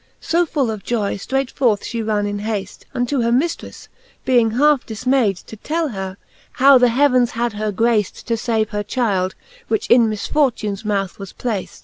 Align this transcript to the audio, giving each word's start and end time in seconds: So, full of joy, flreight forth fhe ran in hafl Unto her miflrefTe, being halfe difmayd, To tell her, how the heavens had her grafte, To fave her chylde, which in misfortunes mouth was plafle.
So, 0.19 0.47
full 0.47 0.71
of 0.71 0.83
joy, 0.83 1.19
flreight 1.19 1.51
forth 1.51 1.81
fhe 1.83 2.03
ran 2.03 2.25
in 2.25 2.39
hafl 2.39 2.85
Unto 2.95 3.21
her 3.21 3.29
miflrefTe, 3.31 3.87
being 4.25 4.53
halfe 4.53 4.83
difmayd, 4.87 5.45
To 5.45 5.55
tell 5.55 5.89
her, 5.89 6.17
how 6.53 6.79
the 6.79 6.89
heavens 6.89 7.29
had 7.37 7.53
her 7.53 7.71
grafte, 7.71 8.25
To 8.25 8.33
fave 8.33 8.69
her 8.69 8.83
chylde, 8.83 9.33
which 9.67 9.85
in 9.91 10.09
misfortunes 10.09 10.83
mouth 10.83 11.19
was 11.19 11.33
plafle. 11.33 11.79